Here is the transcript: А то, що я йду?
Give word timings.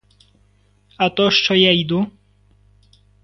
А 0.97 1.09
то, 1.09 1.31
що 1.31 1.55
я 1.55 1.71
йду? 1.73 2.07